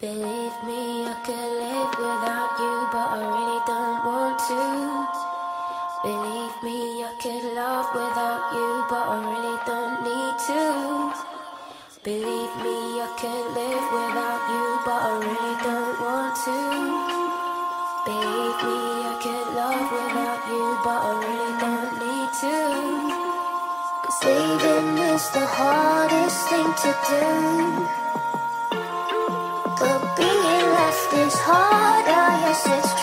[0.00, 1.58] Believe me, I can.
[1.58, 1.73] live.
[25.56, 27.26] hardest thing to do.
[29.78, 32.93] But being left is harder, yes,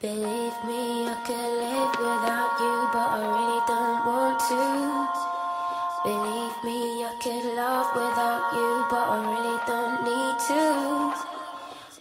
[0.00, 4.62] Believe me, I could live without you, but I really don't want to.
[6.06, 10.62] Believe me, I could love without you, but I really don't need to.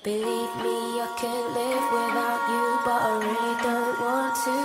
[0.06, 4.58] Believe me, I could live without you, but I really don't want to.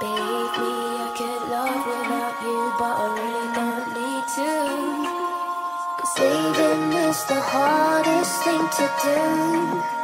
[0.00, 4.48] Believe me, I could love without you, but I really don't need to.
[6.00, 10.01] Cause leaving is the hardest thing to do.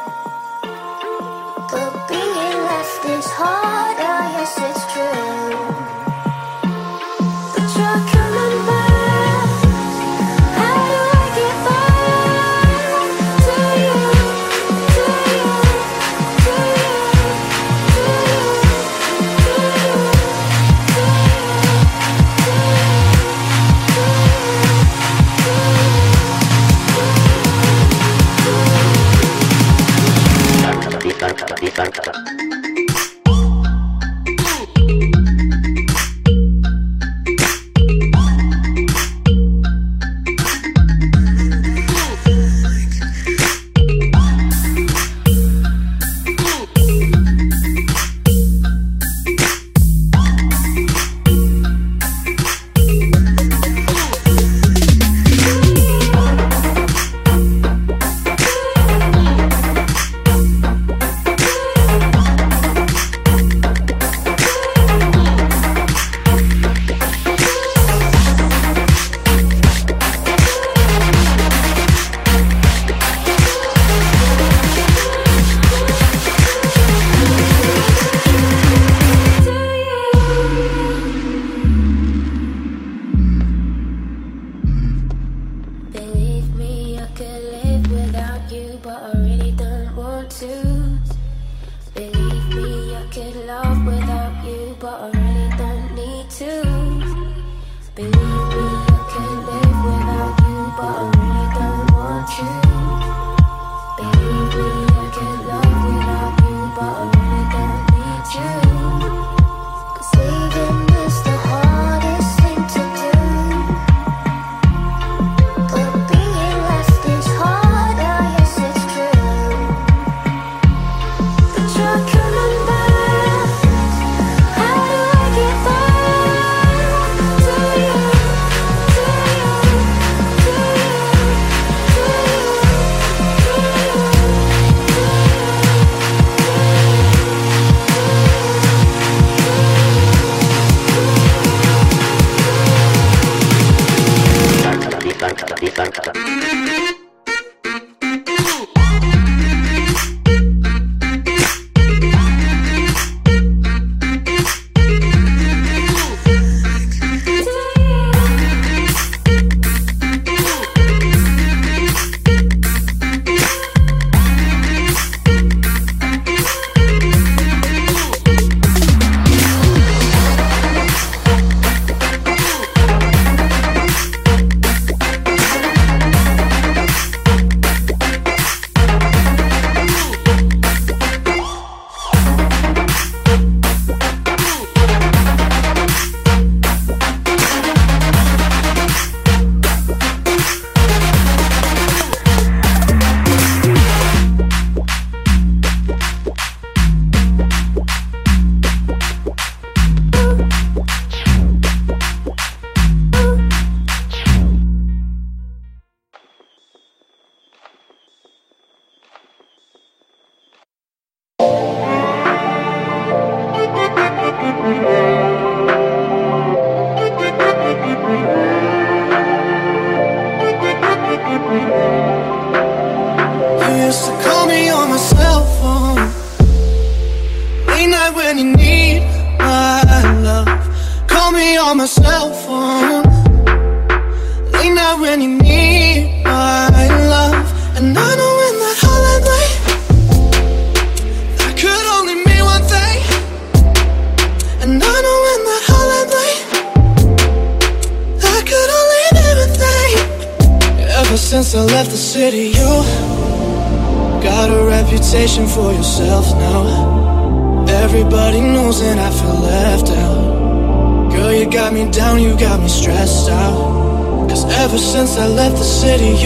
[4.49, 4.78] six.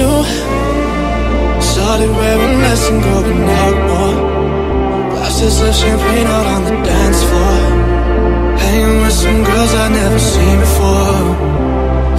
[0.03, 0.15] you.
[1.73, 4.15] Started wearing less and going out more.
[5.11, 7.59] Glasses of champagne out on the dance floor.
[8.63, 11.23] Hanging with some girls I'd never seen before.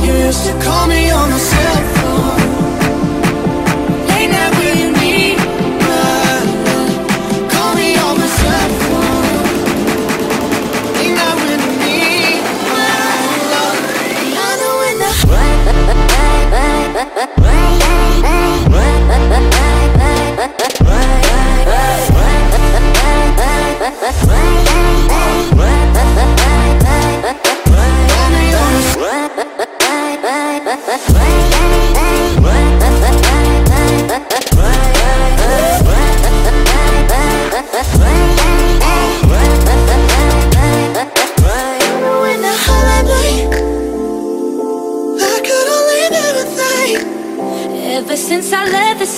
[0.05, 1.94] You used to call me on the cell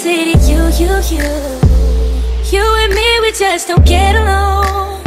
[0.06, 1.30] city, you, you, you.
[2.54, 5.02] You and me, we just don't get along.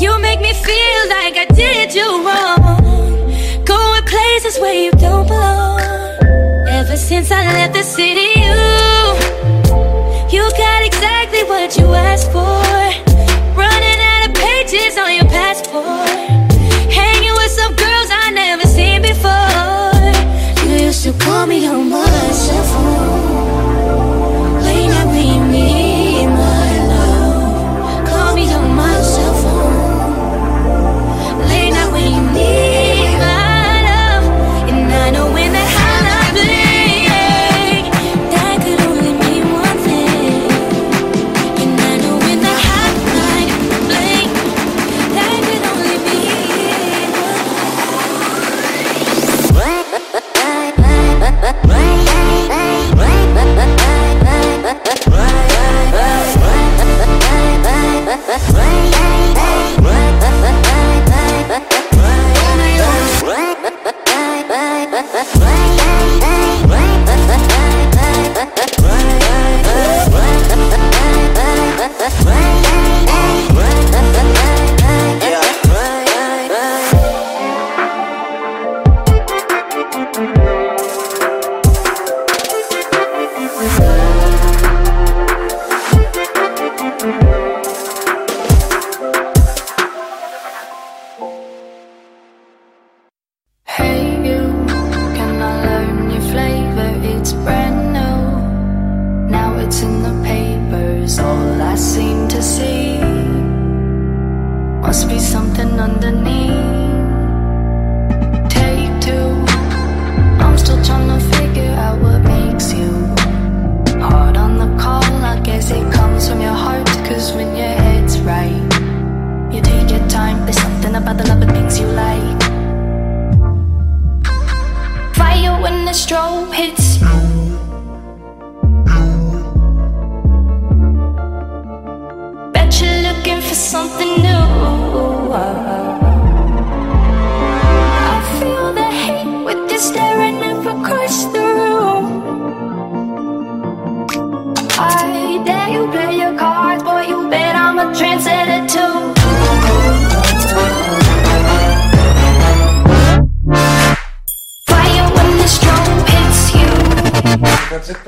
[0.00, 2.76] You make me feel like I did you wrong.
[3.64, 5.80] Going places where you don't belong.
[6.68, 8.56] Ever since I left the city, you
[10.34, 12.65] You got exactly what you asked for.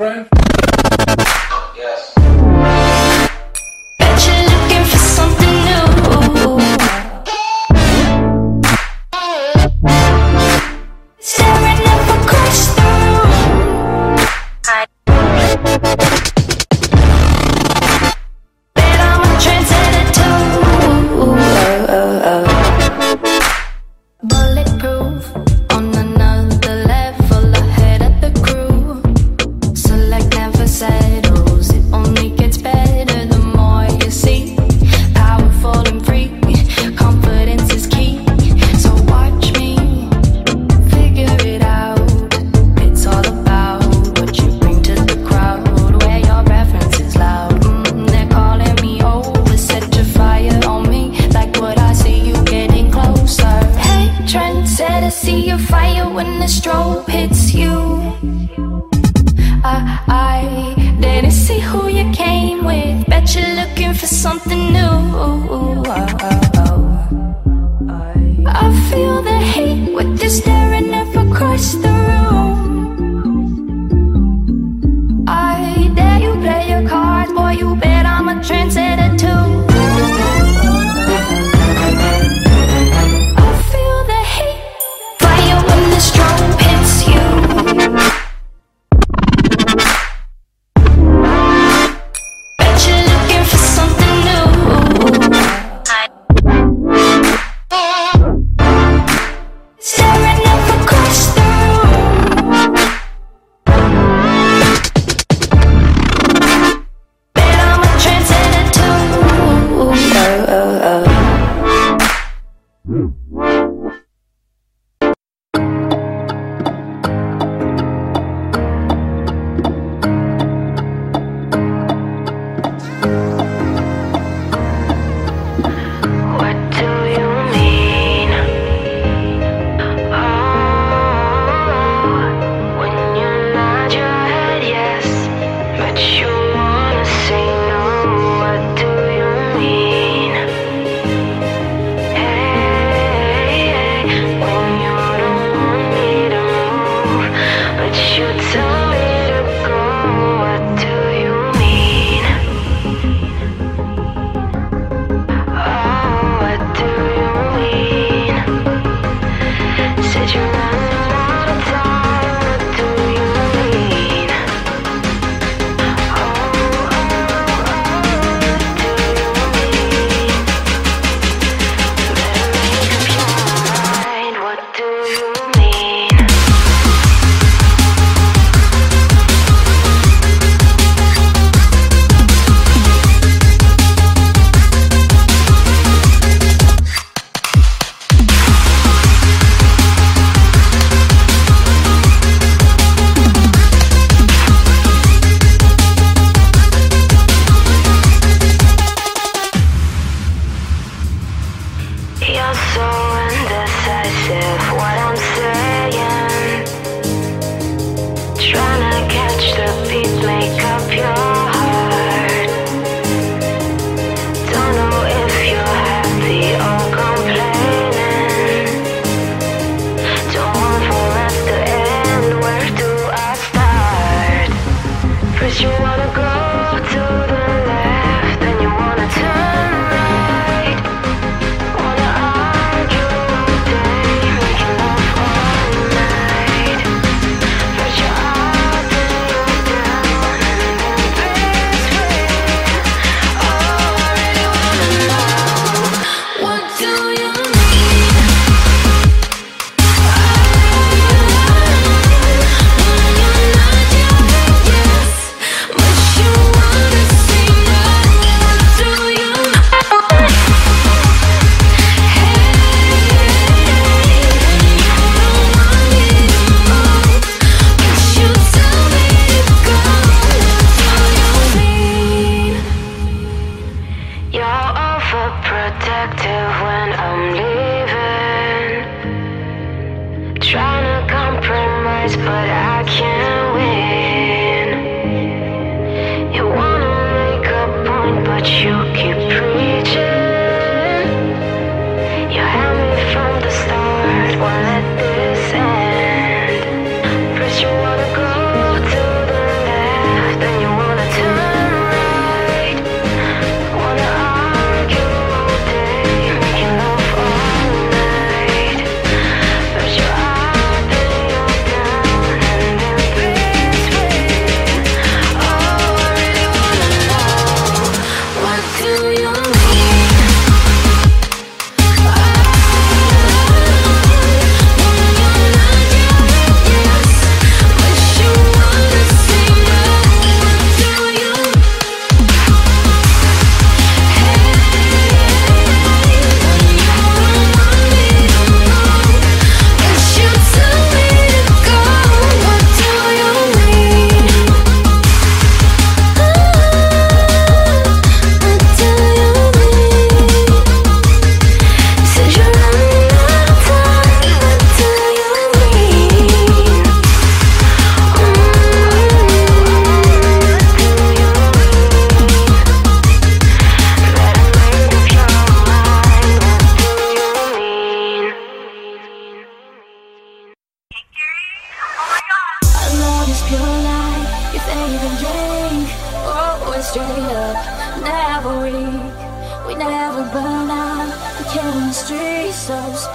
[0.09, 0.38] friend.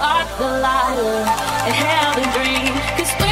[0.05, 1.17] heart the lighter
[1.65, 2.73] and have a dream.
[2.97, 3.24] Cause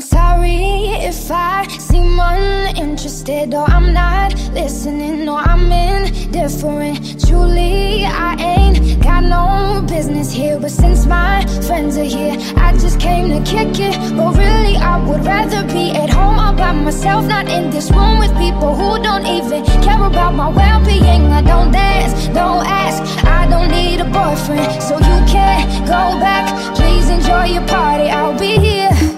[0.00, 7.20] I'm sorry if I seem uninterested or I'm not listening or I'm indifferent.
[7.26, 12.98] Truly, I ain't got no business here, but since my friends are here, I just
[12.98, 13.94] came to kick it.
[14.16, 18.20] But really, I would rather be at home all by myself, not in this room
[18.20, 21.26] with people who don't even care about my well being.
[21.30, 26.48] I don't dance, don't ask, I don't need a boyfriend, so you can't go back.
[26.74, 29.09] Please enjoy your party, I'll be here.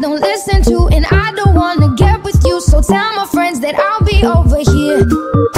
[0.00, 2.60] Don't listen to, and I don't wanna get with you.
[2.60, 5.57] So tell my friends that I'll be over here.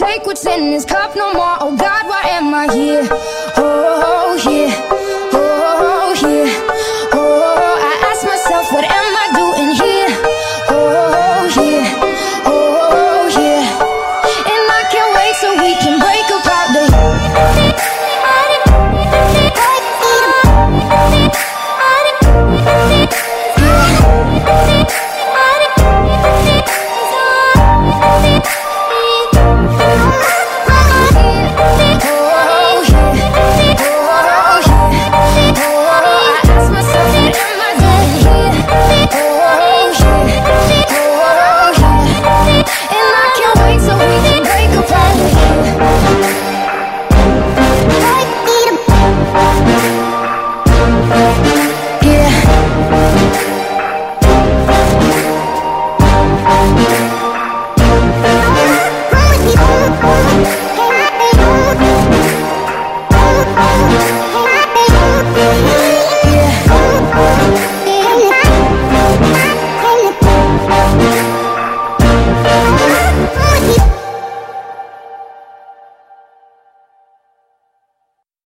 [0.00, 0.86] Take what's in his